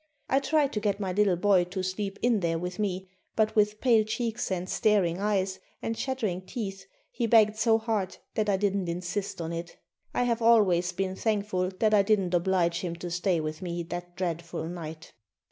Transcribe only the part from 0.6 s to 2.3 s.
to get my little boy to sleep